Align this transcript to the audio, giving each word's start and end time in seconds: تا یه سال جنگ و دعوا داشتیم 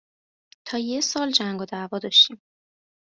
تا 0.65 0.77
یه 0.77 1.01
سال 1.01 1.31
جنگ 1.31 1.61
و 1.61 1.65
دعوا 1.65 1.99
داشتیم 1.99 2.41